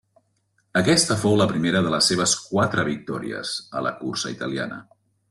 Aquesta 0.79 1.17
fou 1.23 1.35
la 1.41 1.45
primera 1.51 1.81
de 1.87 1.91
les 1.95 2.07
seves 2.11 2.33
quatre 2.47 2.87
victòries 2.89 3.53
a 3.81 3.85
la 3.89 3.93
cursa 4.01 4.33
italiana. 4.39 4.81